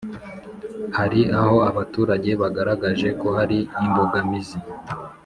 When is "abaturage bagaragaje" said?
1.69-3.07